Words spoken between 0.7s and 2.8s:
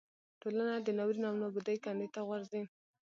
د ناورین او نابودۍ کندې ته غورځوي.